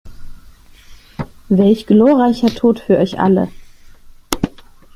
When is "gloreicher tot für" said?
1.85-2.97